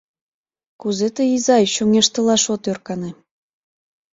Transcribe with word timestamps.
—Кузе 0.81 1.07
тый, 1.15 1.29
изай, 1.35 1.63
чоҥештылаш 1.73 2.43
от 2.53 2.63
ӧркане? 2.71 3.11